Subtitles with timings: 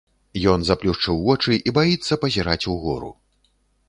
[0.51, 3.11] Ён заплюшчыў вочы і баіцца пазіраць угору.